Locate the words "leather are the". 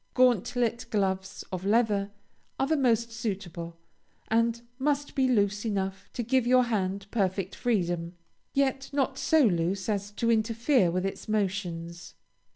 1.63-2.75